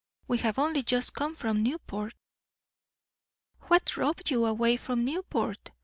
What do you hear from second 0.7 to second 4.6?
just come from Newport." "What drove you